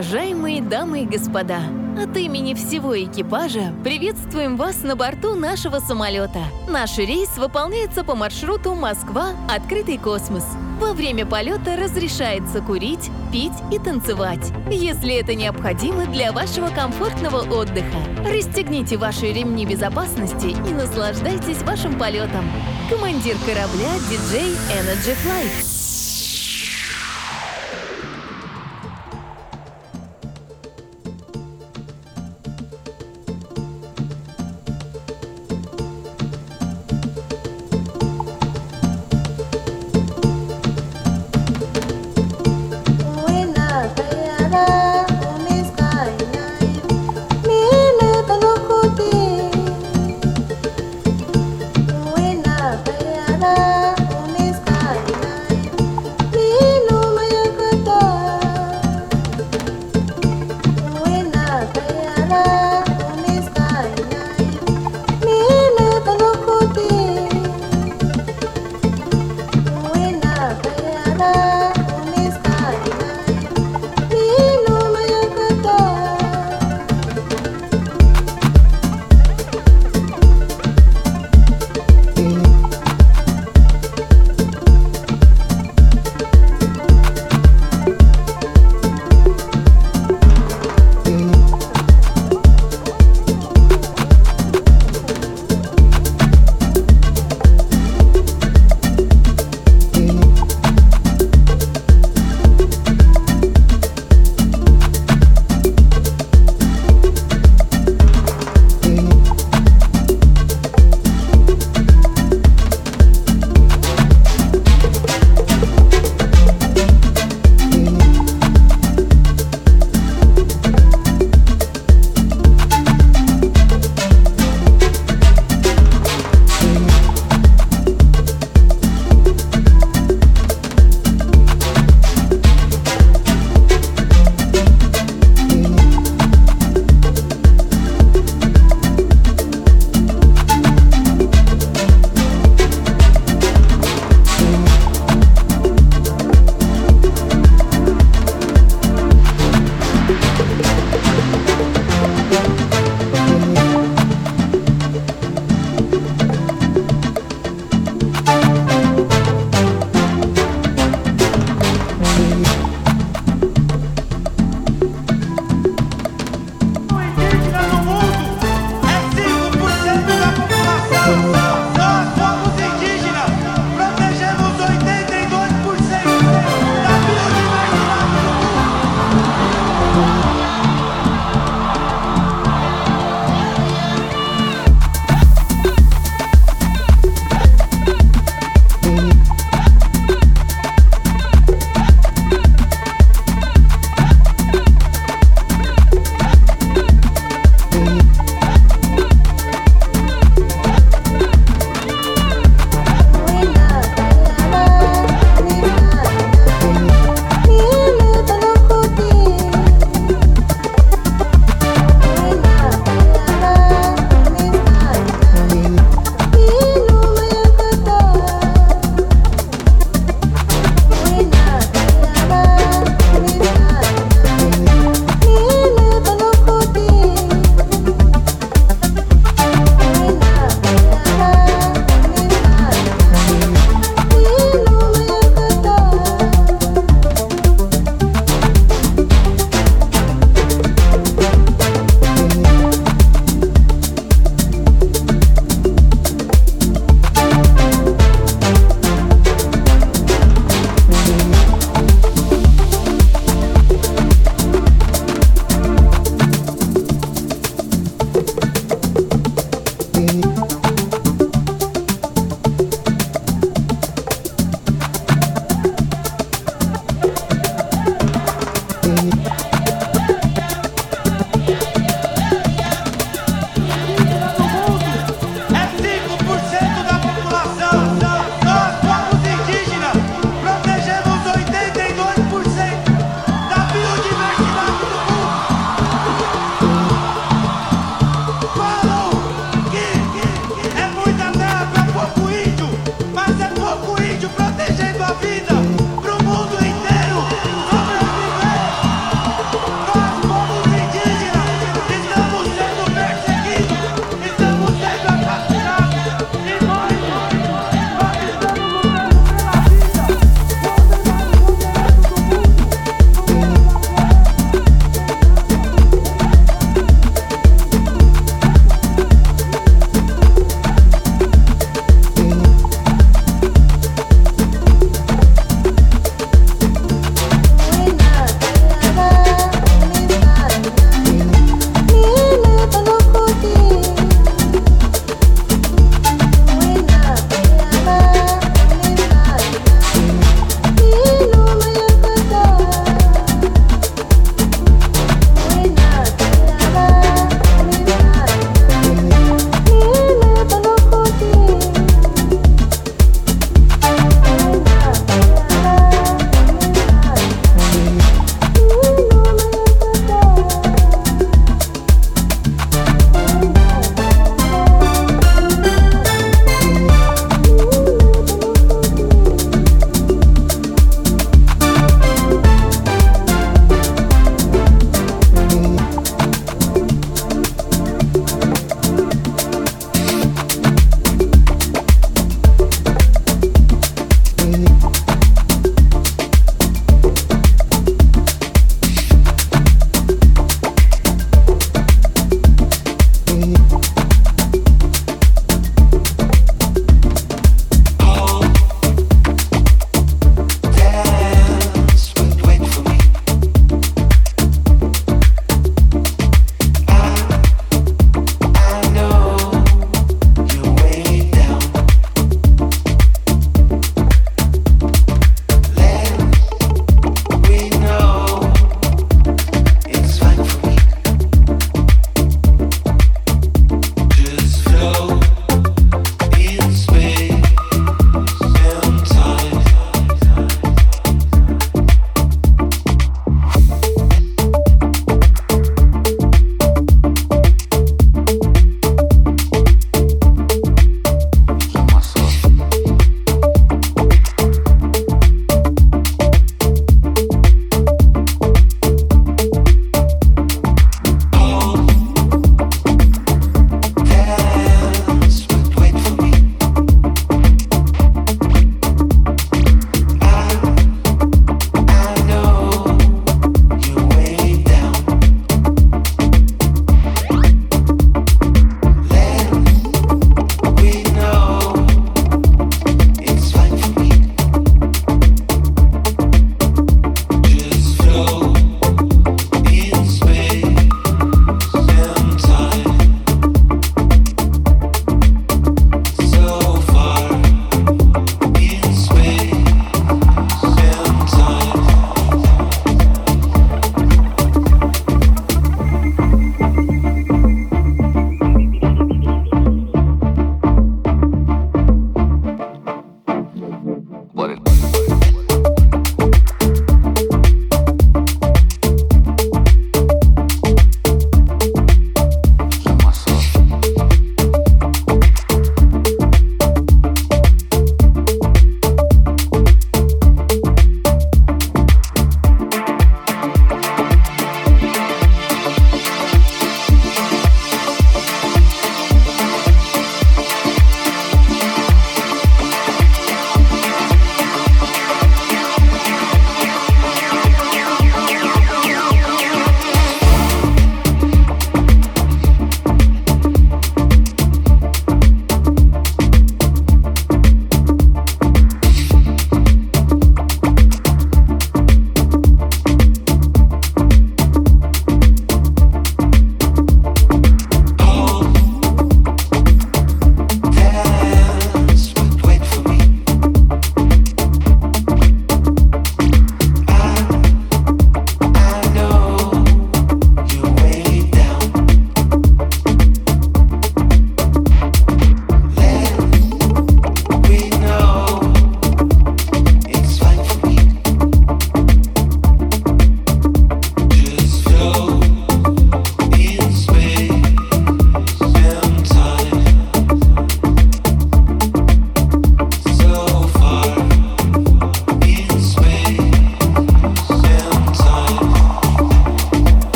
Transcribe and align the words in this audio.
Уважаемые 0.00 0.62
дамы 0.62 1.02
и 1.02 1.04
господа, 1.04 1.60
от 2.02 2.16
имени 2.16 2.54
всего 2.54 2.98
экипажа 2.98 3.74
приветствуем 3.84 4.56
вас 4.56 4.82
на 4.82 4.96
борту 4.96 5.34
нашего 5.34 5.78
самолета. 5.78 6.42
Наш 6.66 6.96
рейс 6.96 7.36
выполняется 7.36 8.02
по 8.02 8.14
маршруту 8.14 8.74
Москва-Открытый 8.74 9.98
космос. 9.98 10.42
Во 10.80 10.94
время 10.94 11.26
полета 11.26 11.76
разрешается 11.76 12.62
курить, 12.62 13.10
пить 13.30 13.52
и 13.70 13.78
танцевать, 13.78 14.50
если 14.70 15.16
это 15.16 15.34
необходимо 15.34 16.06
для 16.06 16.32
вашего 16.32 16.68
комфортного 16.68 17.42
отдыха. 17.54 17.98
Расстегните 18.24 18.96
ваши 18.96 19.30
ремни 19.34 19.66
безопасности 19.66 20.56
и 20.66 20.72
наслаждайтесь 20.72 21.60
вашим 21.60 21.98
полетом. 21.98 22.50
Командир 22.88 23.36
корабля 23.44 23.92
диджей 24.08 24.56
Energy 24.72 25.14
Flight. 25.22 25.69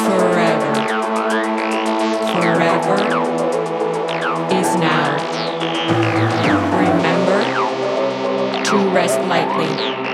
forever. 0.00 0.74
Forever 2.40 2.98
is 4.54 4.76
now. 4.76 5.16
Remember 6.78 7.42
to 8.64 8.76
rest 8.90 9.20
lightly. 9.22 10.07